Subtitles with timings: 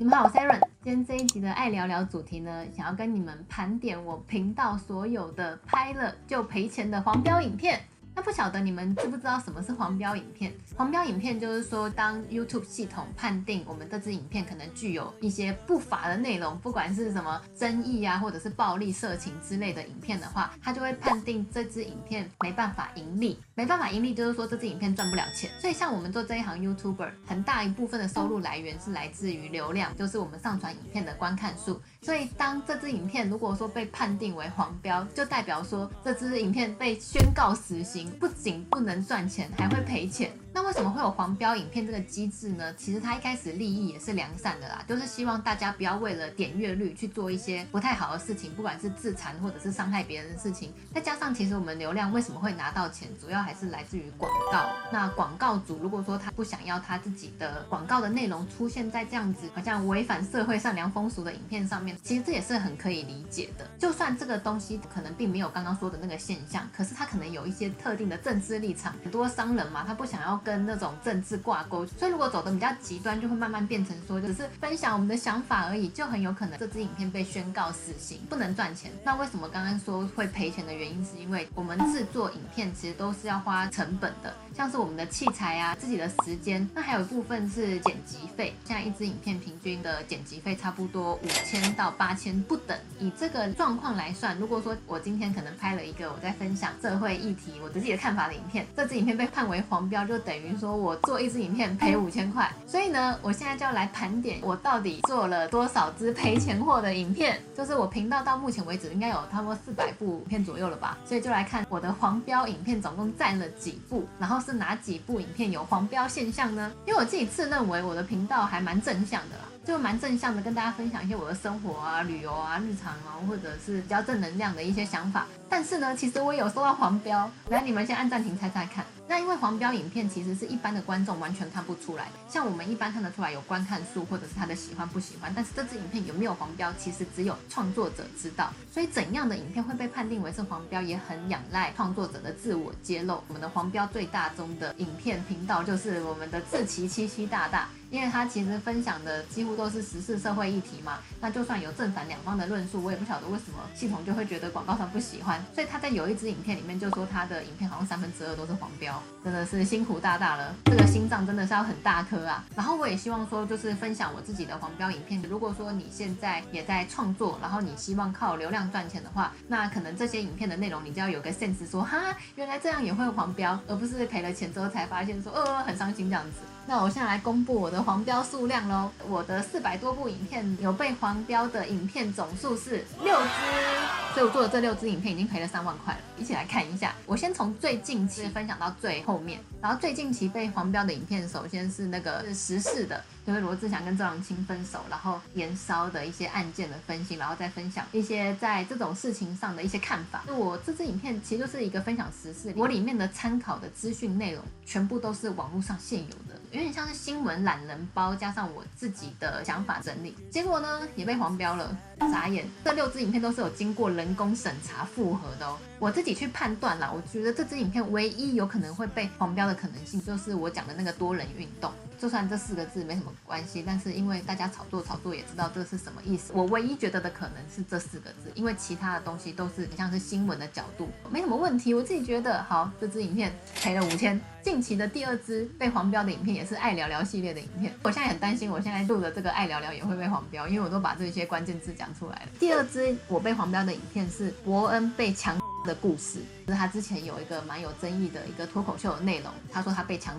[0.00, 0.60] 你们好，我是 Aaron。
[0.84, 7.80] 今天这一集的爱聊聊主题呢，想要跟你们盘点我频道所有的拍了就赔钱的黄标影片。
[8.18, 10.52] 那不晓得你们知不知道什么是黄标影片？
[10.76, 23.38] 黄标影片就是说，当 YouTube 系统判定我们这支影片可能具有一些不法的内容，不管是什么争议啊，或者是暴力、色情之类的影片的话，它就会判定这支影片没办法盈利。
[23.54, 25.48] 没办法盈利，就是说这支影片赚不了钱。
[25.60, 31.80] 所以像我们做这一行 YouTuber，很大一部分的收入来源是来自于流量，就是我们上传影片的观看数。
[32.02, 40.30] 所以，当这支影片如果说被判定为黄标，就代表说这支影片被宣告死刑，不仅不能赚钱，还会赔钱。
[40.52, 42.74] 那为什么会有黄标影片这个机制呢？
[42.74, 50.72] 其实它一开始利益也是良善的啦，就是希望大家不要为了点阅率去做一些不太好的事情，不管是自残或者是伤害别人的事情。
[50.94, 54.68] 再加上其实我们流量为什么会拿到钱，主要还是来自于广告。
[54.90, 63.68] 那广告主如果说他不想要他自己的广告的内容出现在这样子好像违反社会善良风俗的影片上面，其实这也是很可以理解的。
[63.78, 70.37] 就算这个东西可能并没有刚刚说的那个现象，可是他可能有一些特定的政治立场，很多商人嘛，他不想要。
[70.44, 78.90] 跟那种政治挂钩，所以如果走的比较极端，就会慢慢变成说，只是分享我们的想法而已，就很有可能这支影片被宣告死刑，不能赚钱。
[79.04, 88.54] 那为什么刚刚说会赔钱的原因，是因为我们制作影片其实都是要花成本的，像是我们的器材啊、自己的时间，那还有一部分是剪辑费。
[88.64, 92.76] 现在一支影片平均的剪辑费差不多五千到八千不等。
[92.98, 100.58] 以这个状况来算，如果说我今天可能拍了一个我在分享社会议题、我自己的看法的影片，这支影片被判为黄标，就等于。
[100.58, 107.40] 说我做一支影片赔五千块，所以呢，我现在就要来盘点我到底做了多少支赔钱货的影片。
[107.56, 116.72] 就是我频道到目前为止应该有差不多四百部片左右了吧，所以就来看我的黄标影片总共占了几部，然后是哪几部影片有黄标现象呢？
[116.84, 119.44] 因为我自己自认为我的频道还蛮正向的啦。
[119.68, 125.26] 就蛮正向的，跟大家分享一些我的生活啊、旅游啊、日常啊，或者是比较正能量的一些想法。
[125.46, 127.30] 但是呢，其实我有收到黄标。
[127.50, 128.82] 来，你们先按暂停，猜猜看。
[129.06, 135.30] 那因为黄标影片其实是一般的观众完全看不出来的，像我们一般看得出来有观看数或者是他的喜欢不喜欢。
[135.36, 138.50] 但是这支影片有没有黄标，其实只有创作者知道。
[138.72, 143.22] 所以怎样的影片会被判定为是黄标，也很仰赖创作者的自我揭露。
[143.28, 147.68] 我们的黄标最大宗的影片频道就是我们的志奇七七大大。
[147.90, 162.44] 因为他其实分享的几乎都是时事社会议题嘛，那就算有正反两方的论述，我也不晓得为什么系统就会觉得广告商不喜欢，所以他在有一支影片里面就说他的影片好像三分之二都是黄标，真的是辛苦大大了，这个心脏真的是要很大颗啊。
[162.54, 176.38] 然后我也希望说，就是分享我自己的黄标影片，如果说你现在也在创作，然后你希望靠流量赚钱的话，那可能这些影片的内容你就要有个 sense 说，哈，原来这样也会黄标，而不是赔了钱之后才发现说，呃，很伤心这样子。
[176.68, 186.00] 那我现在来公布我的黄标数量喽，我的四百多部影片有被黄标的影片总数是六支，所以我做的这六支影片已经赔了三万块了。
[186.18, 200.22] 一起来看一下，我先从最近期分享到最后面，然后最近期被黄标的影片，首先是那个是时事的，就是罗志祥跟周扬青分手，然后延烧的一些案件的分析，然后再分享一些在这种事情上的一些看法。
[200.26, 206.38] 那我这支影片其实就是一个分享时事，我里面的参考的资讯内容全部都是网络上现有的。
[206.50, 212.48] 有点像是新闻懒人包，加上我自己的想法整理，结果呢也被黄标了，眨眼！
[212.64, 215.58] 这六支影片都是有经过人工审查复核的哦。
[215.78, 221.70] 我自己去判断啦，我觉得这支影片唯一有可能会被黄标的可能性，就是我讲的那个多人运动。
[221.98, 226.32] 就算这四个字没什么关系，但是因为大家炒作炒作也知道这是什么意思。
[226.32, 231.74] 我唯一觉得的可能是这四个字，因为其他的东西都是像是新闻的角度，没什么问题。
[231.74, 234.18] 我自己觉得好，这支影片赔了五千。
[234.40, 242.28] 近期的第二支被黄标的影片也是爱聊聊系列的影片，我现在很担心，我现在录的这个爱聊聊也会被黄标，因为我都把这些关键字讲出来了。
[242.38, 250.14] 第二支我被黄标的影片是伯恩被强 的故事，就是他之前有一个蛮有争议的一个脱口秀的内容，他说他被强。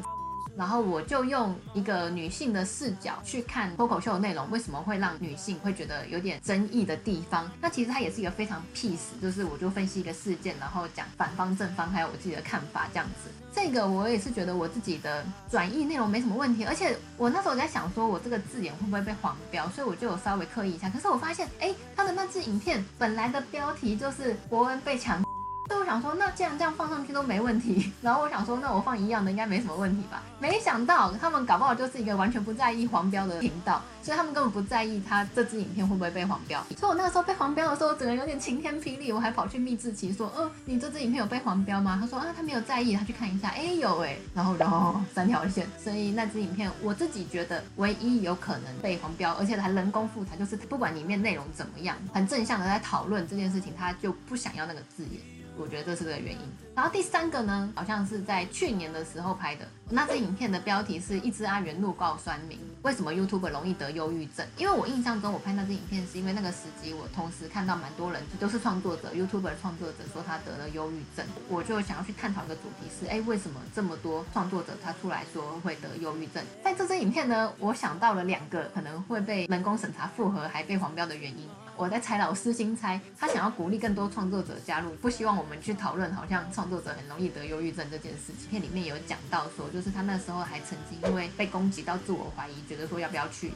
[0.58, 7.50] 然后我就用一个女性的视角去看脱口秀的内容，为什么会让女性会觉得有点争议的地方？
[7.62, 13.30] 那其实它也是一个非常 peace，就是我就分析一个事件，然后讲反方正方，还有我自己的看法这样子。
[13.51, 20.90] 这个我也是觉得我自己的转译内容没什么问题，而且我那时候在想说我这个字眼会不会被黄标，所以我就有稍微刻意一下。
[20.90, 25.24] 可是我发现，哎，他的那支影片本来的标题就是国文被强。
[25.69, 30.24] 所以我想说，那既然这样放上去都没问题，然后我想说，那我放一样的应该没什么问题吧？
[30.39, 36.60] 没想到他们搞不好就是一个完全不在意黄标的频道，所以他们根本不在意他这支影片会不会被黄标。
[36.75, 42.00] 所以我那个时候被黄标的时候，我整个有点晴天霹雳，我还跑去密志奇说，嗯，你这支影片有被黄标吗？
[42.01, 55.21] 他说啊，他没有在意，他去看一下，哎，有哎，然后然后三条线，所以那支影片我自己觉得唯一有可能被黄标，而且还人工复查，就是不管里面内容怎么样，很正向的在讨论这件事情，他就不想要那个字眼。
[55.59, 56.39] 我觉得这是个原因。
[56.73, 59.67] 然后第三个呢，好像是在去年的时候拍的。
[59.91, 64.45] 那支影片的标题是一只阿元怒告酸民，为什么 YouTuber 容易得忧郁症？
[64.56, 76.44] 因为我印象中，我拍那支影片是因为那个时机，我同时看到蛮多人都是创作者，YouTuber 创作者说他得了忧郁症，我就想要去探讨一个主题是，哎，为什么这么多创作者他出来说会得忧郁症？
[76.63, 81.50] 在这支影片呢，我想到了两个可能会被人工审查复核还被黄标的原因。
[81.75, 88.50] 我在猜了，我私心猜，他想要鼓励更多创作者加入，不希望我们去讨论好像创作者很容易得忧郁症这件事情。
[88.50, 93.54] 片里面有讲到说就，就是他那时候还曾经因为被攻击到自我怀疑，觉得说要不要去。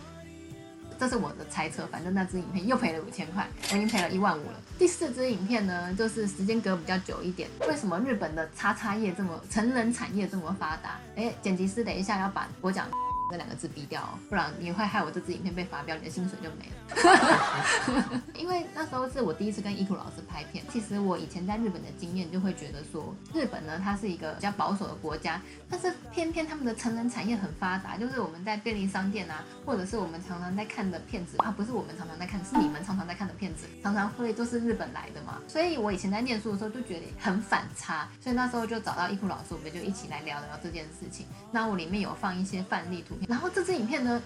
[0.97, 4.53] 这是我的猜测，反正那支影片又赔了五千块，我已经赔了一万五了。
[4.79, 7.49] 第四支影片呢，就是时间隔比较久一点。
[7.67, 10.97] 为什么日本的叉叉业这么成人产业这么发达？
[11.17, 12.87] 哎，剪辑师等一下要把我讲。
[13.33, 18.21] 这两个字逼掉，不然你会害我这支影片被发标，你的薪水就没了。
[18.37, 20.63] 因为那时候是我第一次跟伊库老师拍片。
[20.71, 35.41] 其实我以前在日本的经验就会觉得说，日本呢，它是一个比较保守的国家，但是偏偏他们的成人产业很发达，就是我们在便利商店啊，或者是我们常常在看的片子啊，不是我们常常在看，是你们常常在看的片子，常常会都是日本来的嘛。
[35.47, 41.25] 所以我以前在念书的时候就觉得很反差，所以那时候就找到伊库老师，我们就一起来聊聊这件事情。
[41.51, 44.21] 那我里面有放一些范例图然后这支影片呢，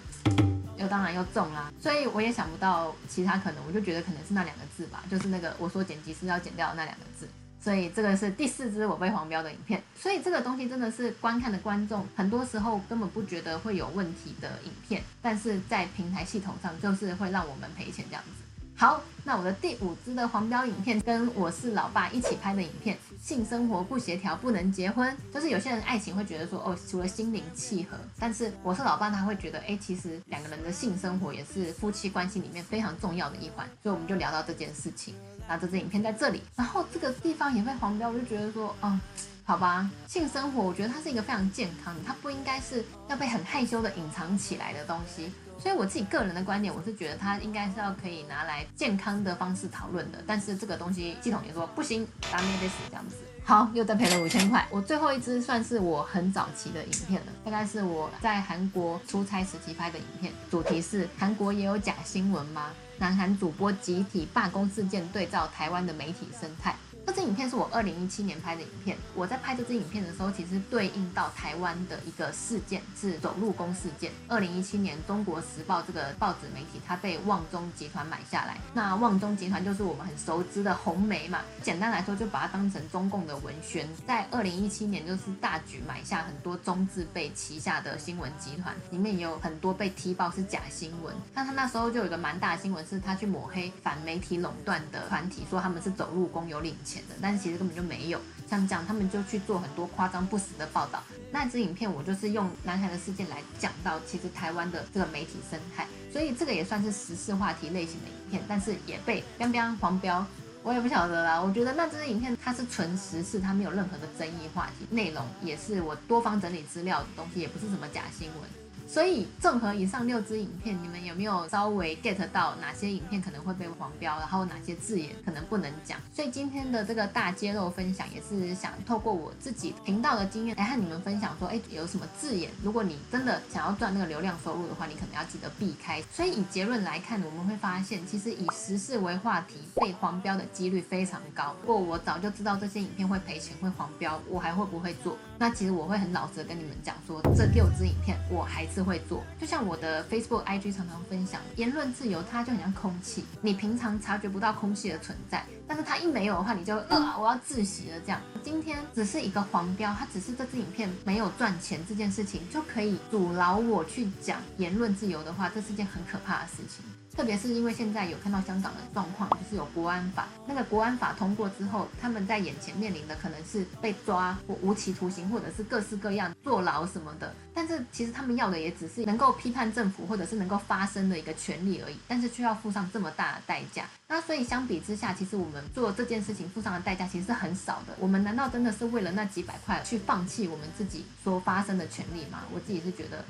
[0.78, 7.28] 又当然又重啦，所以我也想不到其他可能，我就觉得可能是那两个字吧，就是那个我说剪辑师要剪掉的那两个字，
[7.62, 18.44] 所以这个是第四支我被黄标的影片，所以这个东西真的是观看的观众很多时候根本不觉得会有问题的影片，但是在平台系统上就是会让我们赔钱这样子。
[18.80, 35.16] 好，那我的第五支的黄标影片跟我是老爸一起拍的影片，性生活不协调不能结婚，就是有些人爱情会觉得说哦，除了心灵契合，但是我是老爸他会觉得哎，其实两个人的性生活也是夫妻关系里面非常重要的一环，所以我们就聊到这件事情。
[35.50, 39.02] 那这支影片在这里，然后这个地方也被黄标，我就觉得说，嗯，
[39.44, 45.32] 好吧，性生活我觉得它是一个非常健康的，它不应该是要被很害羞的隐藏起来的东西。
[45.60, 50.24] 所以我自己个人的观点，我是觉得它应该是要可以拿来健康的方式讨论的。
[50.26, 53.16] 但是这个东西系统也说不行，打咩得死这样子。
[53.44, 54.68] 好，又再赔了五千块。
[54.70, 62.72] 我最后一支算是我很早期的影片了，大概是我在韩国出差时期拍的影片，主题是韩国也有假新闻吗？
[63.00, 66.76] 南韩主播集体罢工事件对照台湾的媒体生态。
[67.08, 68.98] 这支影片是我二零一七年拍的影片。
[69.16, 74.12] 我在拍这支影片的时候，其实对应到台湾的一个事件是走路工事件。
[74.28, 78.58] 二零一七年，《中国时报》这个报纸媒体它被旺中集团买下来。
[78.74, 81.40] 那旺中集团就是我们很熟知的红媒嘛。
[81.64, 83.88] 简单来说，就把它当成中共的文宣。
[84.06, 91.16] 在二零一七年，就是大举买下很多中字辈旗下的新闻集团，里面也有很多被踢爆是假新闻。
[91.34, 96.97] 那他那时候就有一个蛮大的新闻，是他去抹黑反媒体垄断的团体，说他们是走路工有领钱。
[97.22, 101.04] 但是其实根本就没有，像这样他们就去做很多夸张不实的报道。
[101.32, 110.26] 那支影片我就是用南海的事件来讲到，其实台湾的这个媒体生态，所以这个也算是时事话题类型的影片，但是也被彪彪黄标，
[110.64, 111.42] 我也不晓得啦。
[111.42, 118.67] 我觉得那支影片它是纯时事，它没有任何的争议话题，内容也是我多方整理资料的东西，也不是什么假新闻。
[118.88, 126.00] 所以，综合以上六支影片，你们有没有稍微 get 到哪些影片可能会被黄标，然后哪些字眼可能不能讲？
[126.16, 136.02] 所以今天的这个大揭露分享，也是想透过我自己频道的经验来和你们分享，说，哎，有什么字眼，如果你真的想要赚那个流量收入的话，你可能要记得避开。
[136.10, 141.54] 所以以结论来看，我们会发现，其实以时事为话题被黄标的几率非常高。
[141.62, 145.18] 不过我早就知道这些影片会赔钱、会黄标，我还会不会做？
[145.38, 148.88] 那其实我会很老实的跟你们讲说，这六支影片我还是。
[148.88, 158.22] 会做，就像我的 Facebook、IG 常常分享，言论自由它就很像空气，你平常察觉不到空气的存在，但是它一没有的话，你就呃我要窒息了这样。
[158.42, 166.86] 今天只是一个黄标，它只是这支影片没有赚钱这件事情，就可以阻挠我去讲言论自由的话，这是件很可怕的事情。
[167.18, 177.34] 特别是因为现在有看到香港的状况，就是有国安法，那个国安法通过之后，他们在眼前面临的可能是被抓或无期徒刑，或者是各式各样坐牢什么的。
[177.56, 181.98] 但是其实他们要的也只是能够批判政府，或者是能够发声的一个权利而已。
[182.08, 183.86] 但是却要付上这么大的代价。
[184.08, 187.96] 那所以相比之下，其实我们做这件事情付上的代价其实是很少的。
[188.00, 192.44] 我们难道真的是为了那几百块去放弃我们自己说发声的权利吗？
[192.54, 193.26] 我自己是觉得。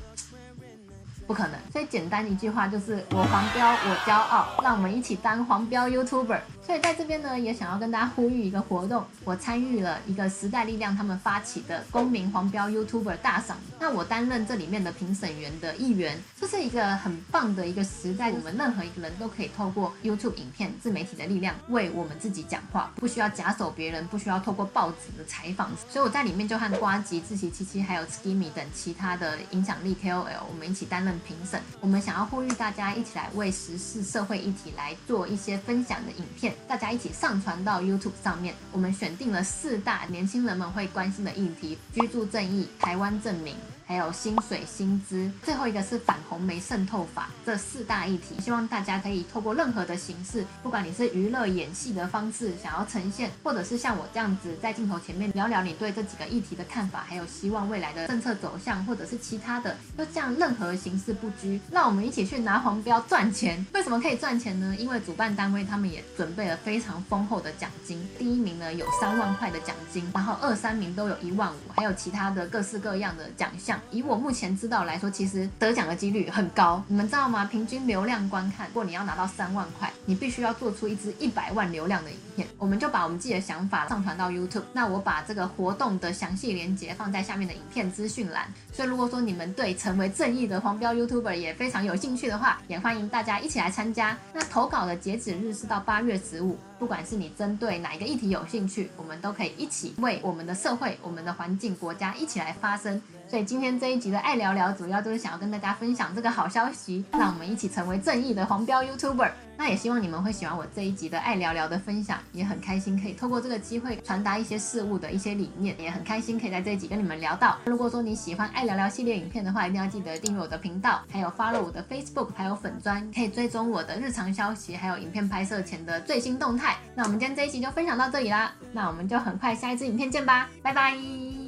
[1.28, 6.40] 不可能，所以简单一句话就是我黄标，我骄傲，让我们一起当黄标 YouTuber。
[6.66, 13.58] 所以在这边呢，也想要跟大家呼吁一个活动，我参与了一个时代力量他们发起的公民黄标 YouTuber 大赏。
[13.80, 25.70] 那我担任这里面的评审员的一员，这是一个很棒的一个时代，我们任何一个人都可以透过 YouTube 影片、自媒体的力量为我们自己讲话，不需要假手别人，不需要透过报纸的采访。
[25.90, 31.17] 所以我在里面就和瓜吉、志祺七七还有 Skimmy 等其他的影响力 KOL，我们一起担任。
[31.26, 38.54] 评审，我们想要呼吁大家一起来为时事社会议题来做一些分享的影片，大家一起上传到 YouTube 上面。
[38.72, 43.56] 我们选定了四大年轻人们会关心的议题：居住正义、台湾证明。
[43.88, 63.65] 还有薪水、薪资，最后一个是反红梅渗透法，这四大议题，希望大家可以透过任何的形式，不管你是娱乐演戏的方式想要呈现，或者是像我这样子在镜头前面聊聊你对这几个议题的看法，还有希望未来的政策走向，或者是其他的，就这样任何形式不拘，让我们一起去拿黄标赚钱。
[63.74, 64.75] 为什么可以赚钱呢？
[64.77, 73.77] 因为主办单位他们也准备了非常丰厚的奖金，第一名呢有三万块的奖金，然后二三名都有一万五，还有其他的各式各样的奖项。
[73.92, 76.84] 以我目前知道来说，其实得奖的几率很高。
[76.88, 77.46] 你们知道吗？
[77.46, 82.48] 平均流量观看，如果你要拿到三万块，你必须要做出一支一百万流量的影片。
[82.58, 84.64] 我们就把我们自己的想法上传到 YouTube。
[84.74, 88.48] 那我把这个活动的详细链接放在下面的影片资讯栏。
[88.72, 94.18] 所以如果说你们对成为正义的黄标 YouTuber 也非常有兴趣的话，也欢迎大家一起来参加。
[94.34, 96.58] 那投稿的截止日是到八月十五。
[96.80, 103.02] 不管是你针对哪一个议题有兴趣，我们都可以一起为我们的社会、我们的环境、国家一起来发声。
[103.28, 109.32] 所以今天这一集的爱聊聊，主要就是想要跟大家分享这个好消息，让我们一起成为正义的黄标 YouTuber。
[109.60, 117.58] 那也希望你们会喜欢我这一集的爱聊聊的分享，也很开心可以透过这个机会传达一些事物的一些理念，也很开心可以在这一集跟你们聊到。
[117.66, 126.78] 如果说你喜欢爱聊聊系列影片的话，一定要记得订阅我的频道，还有 follow 我的 Facebook，还有粉专，可以追踪我的日常消息，还有影片拍摄前的最新动态。
[126.96, 131.47] 那我们今天这一集就分享到这里啦，那我们就很快下一支影片见吧，拜拜。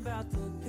[0.00, 0.59] about the